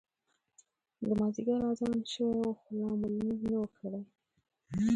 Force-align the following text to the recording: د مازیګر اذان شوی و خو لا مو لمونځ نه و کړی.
د 1.07 1.09
مازیګر 1.19 1.61
اذان 1.69 1.97
شوی 2.13 2.35
و 2.43 2.53
خو 2.59 2.69
لا 2.79 2.89
مو 2.99 3.07
لمونځ 3.13 3.41
نه 3.51 3.57
و 3.61 3.65
کړی. 3.77 4.01